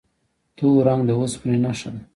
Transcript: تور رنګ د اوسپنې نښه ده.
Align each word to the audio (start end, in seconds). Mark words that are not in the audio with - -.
تور 0.57 0.77
رنګ 0.87 1.01
د 1.07 1.09
اوسپنې 1.19 1.57
نښه 1.65 1.89
ده. 1.93 2.01